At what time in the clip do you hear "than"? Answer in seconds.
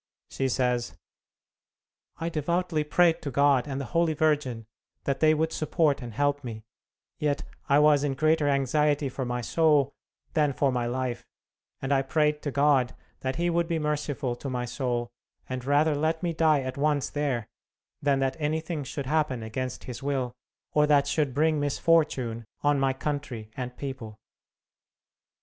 10.33-10.53, 18.01-18.17